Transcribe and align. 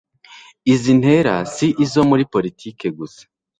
izi 0.73 0.91
ntera 0.99 1.35
si 1.53 1.67
izo 1.85 2.01
muri 2.09 2.23
politiki 2.33 2.85
gusa 2.97 3.23